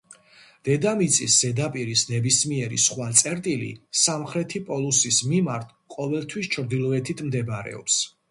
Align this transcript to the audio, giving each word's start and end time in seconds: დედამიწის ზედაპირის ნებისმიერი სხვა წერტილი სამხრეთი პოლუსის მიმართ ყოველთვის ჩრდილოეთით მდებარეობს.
დედამიწის 0.67 1.33
ზედაპირის 1.43 2.03
ნებისმიერი 2.13 2.79
სხვა 2.85 3.09
წერტილი 3.19 3.69
სამხრეთი 4.03 4.61
პოლუსის 4.69 5.21
მიმართ 5.33 5.75
ყოველთვის 5.97 6.51
ჩრდილოეთით 6.57 7.25
მდებარეობს. 7.29 8.03